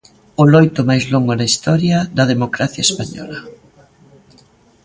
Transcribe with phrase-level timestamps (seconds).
[0.41, 3.39] O loito máis longo na historia da democracia española.